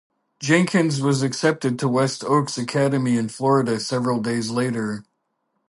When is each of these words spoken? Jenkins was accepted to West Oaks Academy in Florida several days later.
Jenkins 0.39 0.99
was 0.99 1.21
accepted 1.21 1.77
to 1.77 1.87
West 1.87 2.23
Oaks 2.23 2.57
Academy 2.57 3.17
in 3.17 3.29
Florida 3.29 3.79
several 3.79 4.19
days 4.19 4.49
later. 4.49 5.03